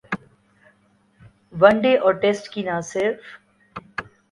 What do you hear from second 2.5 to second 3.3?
کی نہ صرف